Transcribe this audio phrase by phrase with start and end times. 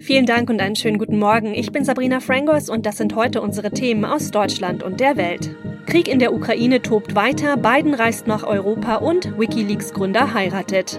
[0.00, 1.52] Vielen Dank und einen schönen guten Morgen.
[1.54, 5.54] Ich bin Sabrina Frangos und das sind heute unsere Themen aus Deutschland und der Welt.
[5.84, 10.98] Krieg in der Ukraine tobt weiter, Biden reist nach Europa und Wikileaks-Gründer heiratet.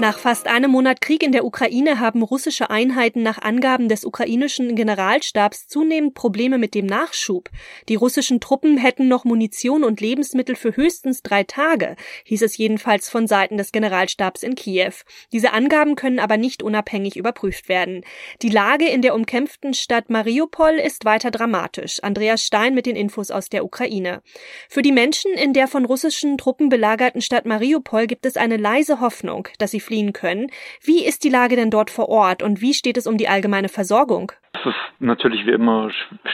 [0.00, 4.74] Nach fast einem Monat Krieg in der Ukraine haben russische Einheiten nach Angaben des ukrainischen
[4.74, 7.48] Generalstabs zunehmend Probleme mit dem Nachschub.
[7.88, 11.94] Die russischen Truppen hätten noch Munition und Lebensmittel für höchstens drei Tage,
[12.24, 14.94] hieß es jedenfalls von Seiten des Generalstabs in Kiew.
[15.32, 18.02] Diese Angaben können aber nicht unabhängig überprüft werden.
[18.42, 22.02] Die Lage in der umkämpften Stadt Mariupol ist weiter dramatisch.
[22.02, 24.22] Andreas Stein mit den Infos aus der Ukraine.
[24.68, 29.00] Für die Menschen in der von russischen Truppen belagerten Stadt Mariupol gibt es eine leise
[29.00, 30.48] Hoffnung, dass sie fliehen können.
[30.82, 33.68] Wie ist die Lage denn dort vor Ort und wie steht es um die allgemeine
[33.68, 34.32] Versorgung?
[34.52, 35.90] Es ist natürlich wie immer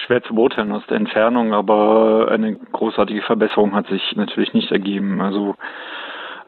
[0.06, 5.20] schwer zu beurteilen aus der Entfernung, aber eine großartige Verbesserung hat sich natürlich nicht ergeben.
[5.20, 5.56] Also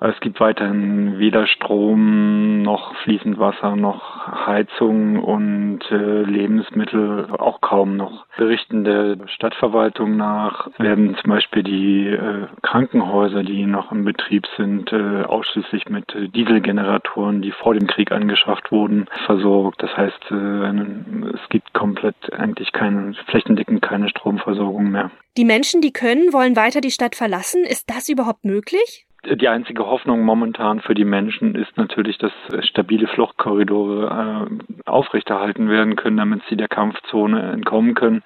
[0.09, 7.97] es gibt weiterhin weder Strom noch fließend Wasser noch Heizung und äh, Lebensmittel auch kaum
[7.97, 8.27] noch.
[8.37, 14.93] Berichten der Stadtverwaltung nach werden zum Beispiel die äh, Krankenhäuser, die noch im Betrieb sind,
[14.93, 19.83] äh, ausschließlich mit Dieselgeneratoren, die vor dem Krieg angeschafft wurden, versorgt.
[19.83, 25.11] Das heißt, äh, es gibt komplett eigentlich keine flächendeckend keine Stromversorgung mehr.
[25.37, 27.65] Die Menschen, die können, wollen weiter die Stadt verlassen.
[27.65, 29.07] Ist das überhaupt möglich?
[29.25, 32.33] Die einzige Hoffnung momentan für die Menschen ist natürlich, dass
[32.67, 38.25] stabile Fluchtkorridore äh, aufrechterhalten werden können, damit sie der Kampfzone entkommen können,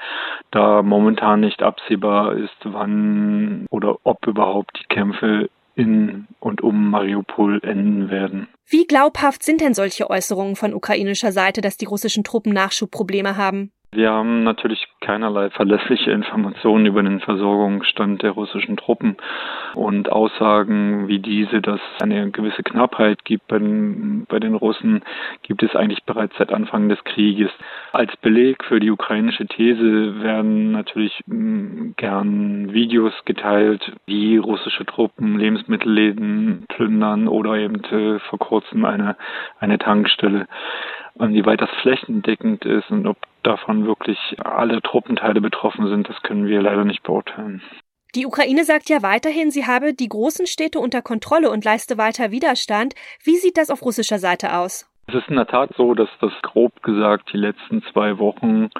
[0.50, 7.60] da momentan nicht absehbar ist, wann oder ob überhaupt die Kämpfe in und um Mariupol
[7.62, 8.48] enden werden.
[8.66, 13.70] Wie glaubhaft sind denn solche Äußerungen von ukrainischer Seite, dass die russischen Truppen Nachschubprobleme haben?
[13.96, 19.16] Wir haben natürlich keinerlei verlässliche Informationen über den Versorgungsstand der russischen Truppen
[19.74, 25.02] und Aussagen wie diese, dass es eine gewisse Knappheit gibt bei den, bei den Russen,
[25.40, 27.50] gibt es eigentlich bereits seit Anfang des Krieges.
[27.92, 35.38] Als Beleg für die ukrainische These werden natürlich mm, gern Videos geteilt, wie russische Truppen
[35.38, 39.16] Lebensmittelläden plündern oder eben äh, vor kurzem eine,
[39.58, 40.48] eine Tankstelle.
[41.18, 46.60] Inwieweit das flächendeckend ist und ob davon wirklich alle Truppenteile betroffen sind, das können wir
[46.60, 47.62] leider nicht beurteilen.
[48.14, 52.30] Die Ukraine sagt ja weiterhin, sie habe die großen Städte unter Kontrolle und leiste weiter
[52.30, 52.94] Widerstand.
[53.22, 54.90] Wie sieht das auf russischer Seite aus?
[55.08, 58.70] Es ist in der Tat so, dass das grob gesagt die letzten zwei Wochen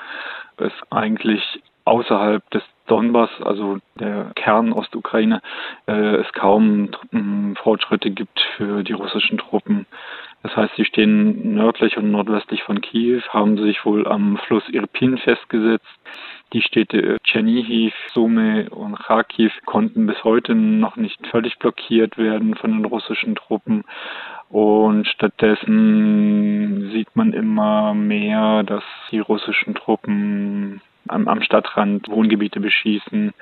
[0.57, 1.43] es eigentlich
[1.85, 5.43] außerhalb des Donbass, also der Kern Ostukraine,
[5.87, 6.91] äh, es kaum
[7.63, 9.87] Fortschritte gibt für die russischen Truppen.
[10.47, 15.19] Das heißt, sie stehen nördlich und nordwestlich von Kiew, haben sich wohl am Fluss Irpin
[15.19, 15.85] festgesetzt.
[16.53, 22.71] Die Städte Tschernihiv, Sumy und Kharkiv konnten bis heute noch nicht völlig blockiert werden von
[22.71, 23.83] den russischen Truppen.
[24.49, 33.35] Und stattdessen sieht man immer mehr, dass die russischen Truppen am, am Stadtrand Wohngebiete beschießen,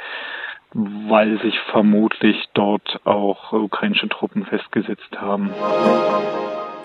[0.72, 5.50] weil sich vermutlich dort auch ukrainische Truppen festgesetzt haben.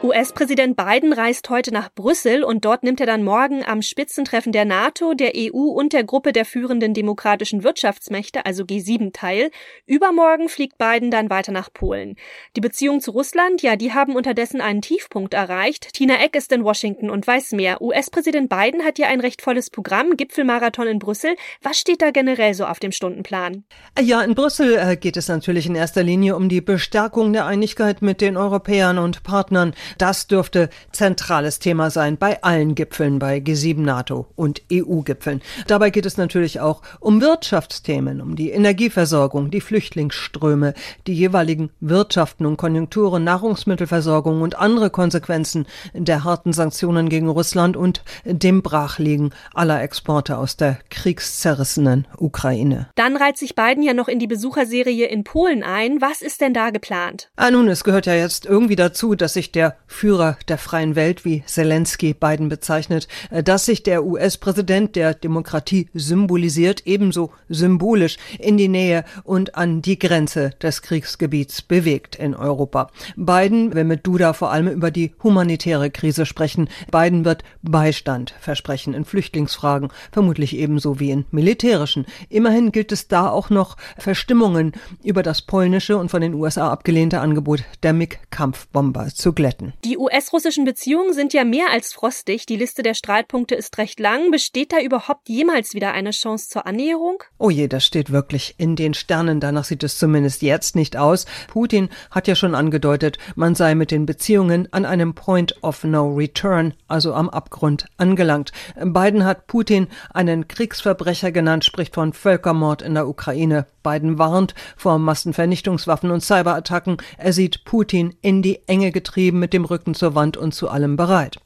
[0.02, 4.64] US-Präsident Biden reist heute nach Brüssel und dort nimmt er dann morgen am Spitzentreffen der
[4.64, 9.52] NATO, der EU und der Gruppe der führenden demokratischen Wirtschaftsmächte, also G7, teil.
[9.86, 12.16] Übermorgen fliegt Biden dann weiter nach Polen.
[12.56, 15.92] Die Beziehungen zu Russland, ja, die haben unterdessen einen Tiefpunkt erreicht.
[15.92, 17.82] Tina Eck ist in Washington und weiß mehr.
[17.82, 21.36] US-Präsident Biden hat ja ein recht volles Programm, Gipfelmarathon in Brüssel.
[21.62, 23.66] Was steht da generell so auf dem Stundenplan?
[24.00, 28.02] Ja, in Brüssel äh, geht es natürlich in erster Linie um die Bestärkung der Einigkeit
[28.02, 29.74] mit den Europäern und Partnern.
[29.98, 35.42] Das dürfte zentrales Thema sein bei allen Gipfeln, bei G7 NATO und EU-Gipfeln.
[35.68, 40.74] Dabei geht es natürlich auch um Wirtschaftsthemen, um die Energieversorgung, die Flüchtlingsströme,
[41.08, 48.04] die jeweiligen Wirtschaften und Konjunkturen, Nahrungsmittelversorgung und andere Konsequenzen der harten Sanktionen gegen Russland und
[48.26, 52.90] dem Brachliegen aller Exporte aus der kriegszerrissenen Ukraine.
[52.96, 56.02] Dann reiht sich Biden ja noch in die Besucherserie in Polen ein.
[56.02, 57.30] Was ist denn da geplant?
[57.36, 61.26] Ah, nun, es gehört ja jetzt irgendwie dazu, dass sich der Führer der freien Welt,
[61.26, 68.56] wie Zelensky Biden bezeichnet, äh, dass sich der US-Präsident der Demokratie symbolisiert, ebenso symbolisch in
[68.56, 72.92] die Nähe und an die Grenze des Kriegsgebiets bewegt in Europa.
[73.18, 76.70] Biden will mit Duda vor allem über die humanitäre Krise sprechen.
[76.92, 82.06] Biden wird Beistand versprechen in Flüchtlingsfragen, vermutlich ebenso wie in militärischen.
[82.30, 87.20] Immerhin gilt es da auch noch Verstimmungen über das polnische und von den USA abgelehnte
[87.20, 89.74] Angebot der MiG-Kampfbomber zu glätten.
[89.86, 92.46] Die US-russischen Beziehungen sind ja mehr als frostig.
[92.46, 94.30] Die Liste der Streitpunkte ist recht lang.
[94.30, 97.24] Besteht da überhaupt jemals wieder eine Chance zur Annäherung?
[97.38, 99.40] Oh je, das steht wirklich in den Sternen.
[99.40, 101.26] Danach sieht es zumindest jetzt nicht aus.
[101.48, 106.14] Putin hat ja schon angedeutet, man sei mit den Beziehungen an einem Point of No
[106.14, 108.52] Return, also am Abgrund, angelangt.
[108.76, 113.66] Biden hat Putin einen Kriegsverbrecher genannt, spricht von Völkermord in der Ukraine.
[113.82, 116.98] Biden warnt vor Massenvernichtungswaffen und Cyberattacken.
[117.18, 120.96] Er sieht Putin in die Enge getrieben mit dem Rücken zur Wand und zu allem
[120.96, 121.40] bereit.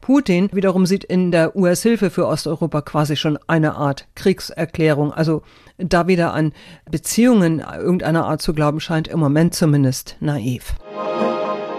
[0.00, 5.12] Putin wiederum sieht in der US-Hilfe für Osteuropa quasi schon eine Art Kriegserklärung.
[5.12, 5.42] Also
[5.78, 6.52] da wieder an
[6.90, 10.74] Beziehungen irgendeiner Art zu glauben, scheint im Moment zumindest naiv.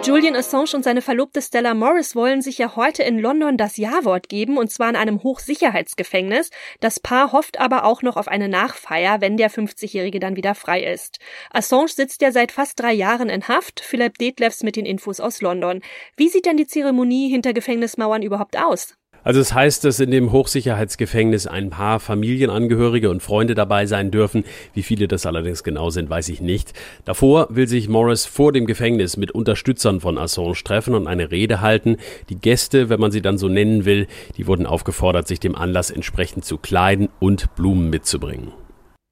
[0.08, 4.30] Julian Assange und seine Verlobte Stella Morris wollen sich ja heute in London das Ja-Wort
[4.30, 6.50] geben, und zwar in einem Hochsicherheitsgefängnis.
[6.80, 10.82] Das Paar hofft aber auch noch auf eine Nachfeier, wenn der 50-Jährige dann wieder frei
[10.82, 11.20] ist.
[11.52, 13.82] Assange sitzt ja seit fast drei Jahren in Haft.
[13.82, 15.82] Philipp Detlefs mit den Infos aus London.
[16.16, 18.96] Wie sieht denn die Zeremonie hinter Gefängnismauern überhaupt aus?
[19.28, 24.46] Also es heißt, dass in dem Hochsicherheitsgefängnis ein paar Familienangehörige und Freunde dabei sein dürfen.
[24.74, 26.72] Wie viele das allerdings genau sind, weiß ich nicht.
[27.04, 31.60] Davor will sich Morris vor dem Gefängnis mit Unterstützern von Assange treffen und eine Rede
[31.60, 31.98] halten.
[32.30, 34.08] Die Gäste, wenn man sie dann so nennen will,
[34.38, 38.54] die wurden aufgefordert, sich dem Anlass entsprechend zu kleiden und Blumen mitzubringen.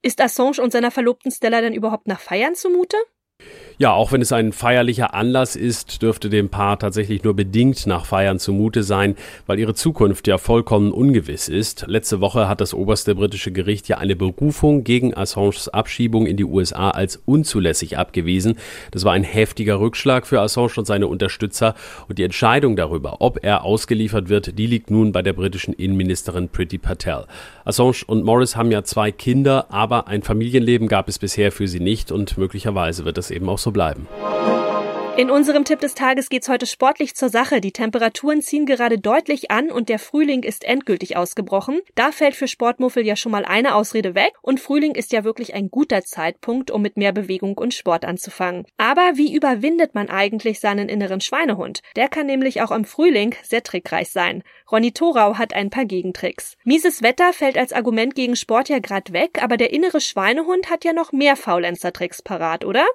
[0.01, 2.95] Ist Assange und seiner Verlobten Stella denn überhaupt nach Feiern zumute?
[3.77, 8.05] Ja, auch wenn es ein feierlicher Anlass ist, dürfte dem Paar tatsächlich nur bedingt nach
[8.05, 9.17] Feiern zumute sein,
[9.47, 11.83] weil ihre Zukunft ja vollkommen ungewiss ist.
[11.85, 16.45] Letzte Woche hat das oberste britische Gericht ja eine Berufung gegen Assanges Abschiebung in die
[16.45, 18.55] USA als unzulässig abgewiesen.
[18.91, 21.75] Das war ein heftiger Rückschlag für Assange und seine Unterstützer
[22.07, 26.47] und die Entscheidung darüber, ob er ausgeliefert wird, die liegt nun bei der britischen Innenministerin
[26.47, 27.25] Priti Patel.
[27.65, 31.81] Assange und Morris haben ja zwei Kinder, aber ein Familienleben gab es bisher für sie
[31.81, 34.07] nicht und möglicherweise wird das eben auch so bleiben.
[35.17, 37.61] In unserem Tipp des Tages geht's heute sportlich zur Sache.
[37.61, 41.79] Die Temperaturen ziehen gerade deutlich an und der Frühling ist endgültig ausgebrochen.
[41.95, 45.53] Da fällt für Sportmuffel ja schon mal eine Ausrede weg und Frühling ist ja wirklich
[45.53, 48.65] ein guter Zeitpunkt, um mit mehr Bewegung und Sport anzufangen.
[48.75, 51.79] Aber wie überwindet man eigentlich seinen inneren Schweinehund?
[51.95, 54.43] Der kann nämlich auch im Frühling sehr trickreich sein.
[54.69, 56.57] Ronny Thorau hat ein paar Gegentricks.
[56.65, 60.83] Mieses Wetter fällt als Argument gegen Sport ja grad weg, aber der innere Schweinehund hat
[60.83, 62.85] ja noch mehr Faulenzer-Tricks parat, oder?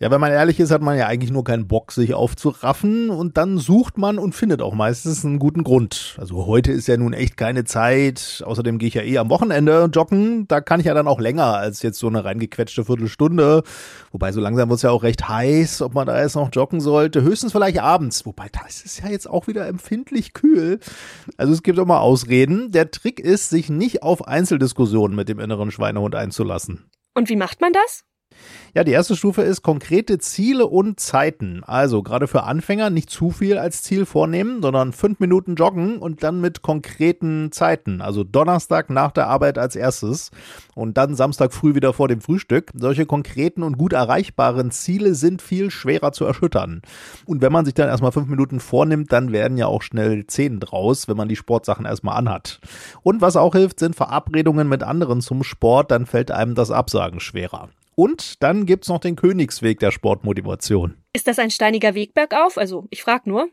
[0.00, 3.36] Ja, wenn man ehrlich ist, hat man ja eigentlich nur keinen Bock, sich aufzuraffen und
[3.36, 6.14] dann sucht man und findet auch meistens einen guten Grund.
[6.20, 8.44] Also heute ist ja nun echt keine Zeit.
[8.46, 10.46] Außerdem gehe ich ja eh am Wochenende joggen.
[10.46, 13.64] Da kann ich ja dann auch länger als jetzt so eine reingequetschte Viertelstunde.
[14.12, 16.80] Wobei so langsam wird es ja auch recht heiß, ob man da jetzt noch joggen
[16.80, 17.22] sollte.
[17.22, 18.24] Höchstens vielleicht abends.
[18.24, 20.78] Wobei da ist es ja jetzt auch wieder empfindlich kühl.
[21.38, 22.70] Also es gibt auch mal Ausreden.
[22.70, 26.84] Der Trick ist, sich nicht auf Einzeldiskussionen mit dem inneren Schweinehund einzulassen.
[27.14, 28.04] Und wie macht man das?
[28.74, 31.62] Ja, die erste Stufe ist konkrete Ziele und Zeiten.
[31.64, 36.22] Also gerade für Anfänger nicht zu viel als Ziel vornehmen, sondern fünf Minuten joggen und
[36.22, 38.00] dann mit konkreten Zeiten.
[38.00, 40.30] Also Donnerstag nach der Arbeit als erstes
[40.74, 42.70] und dann Samstag früh wieder vor dem Frühstück.
[42.74, 46.82] Solche konkreten und gut erreichbaren Ziele sind viel schwerer zu erschüttern.
[47.24, 50.60] Und wenn man sich dann erstmal fünf Minuten vornimmt, dann werden ja auch schnell zehn
[50.60, 52.60] draus, wenn man die Sportsachen erstmal anhat.
[53.02, 57.20] Und was auch hilft, sind Verabredungen mit anderen zum Sport, dann fällt einem das Absagen
[57.20, 57.70] schwerer.
[57.98, 60.98] Und dann gibt's noch den Königsweg der Sportmotivation.
[61.12, 62.56] Ist das ein steiniger Weg bergauf?
[62.56, 63.48] Also, ich frag nur.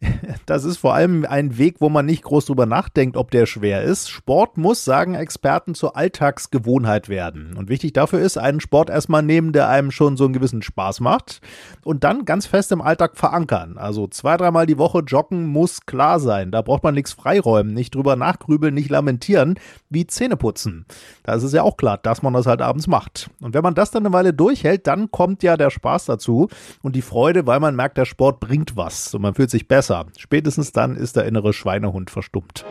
[0.46, 3.82] Das ist vor allem ein Weg, wo man nicht groß drüber nachdenkt, ob der schwer
[3.82, 4.08] ist.
[4.08, 7.54] Sport muss, sagen Experten, zur Alltagsgewohnheit werden.
[7.56, 11.00] Und wichtig dafür ist, einen Sport erstmal nehmen, der einem schon so einen gewissen Spaß
[11.00, 11.40] macht
[11.84, 13.76] und dann ganz fest im Alltag verankern.
[13.76, 16.50] Also zwei, dreimal die Woche joggen muss klar sein.
[16.50, 19.58] Da braucht man nichts freiräumen, nicht drüber nachgrübeln, nicht lamentieren,
[19.90, 20.86] wie Zähne putzen.
[21.24, 23.30] Da ist es ja auch klar, dass man das halt abends macht.
[23.40, 26.48] Und wenn man das dann eine Weile durchhält, dann kommt ja der Spaß dazu
[26.82, 30.06] und die Freude, weil man merkt, der Sport bringt was und man fühlt sich besser.
[30.16, 32.64] Spätestens dann ist der innere Schweinehund verstummt.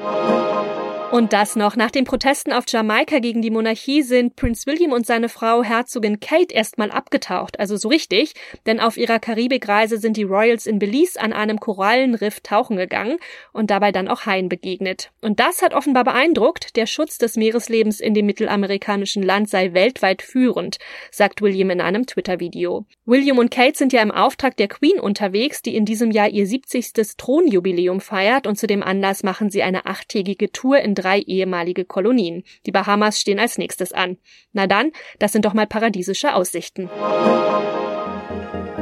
[1.09, 1.77] Und das noch.
[1.77, 6.19] Nach den Protesten auf Jamaika gegen die Monarchie sind Prince William und seine Frau Herzogin
[6.19, 7.61] Kate erstmal abgetaucht.
[7.61, 8.33] Also so richtig.
[8.65, 13.19] Denn auf ihrer Karibikreise sind die Royals in Belize an einem Korallenriff tauchen gegangen
[13.53, 15.11] und dabei dann auch Haien begegnet.
[15.21, 16.75] Und das hat offenbar beeindruckt.
[16.75, 20.77] Der Schutz des Meereslebens in dem mittelamerikanischen Land sei weltweit führend,
[21.09, 22.85] sagt William in einem Twitter-Video.
[23.05, 26.45] William und Kate sind ja im Auftrag der Queen unterwegs, die in diesem Jahr ihr
[26.45, 27.15] 70.
[27.17, 32.43] Thronjubiläum feiert und zu dem Anlass machen sie eine achttägige Tour in drei ehemalige Kolonien.
[32.65, 34.17] Die Bahamas stehen als nächstes an.
[34.53, 36.89] Na dann, das sind doch mal paradiesische Aussichten.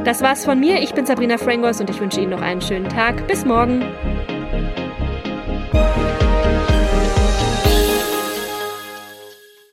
[0.04, 0.80] Das war's von mir.
[0.82, 3.26] Ich bin Sabrina Frangos und ich wünsche Ihnen noch einen schönen Tag.
[3.26, 3.84] Bis morgen.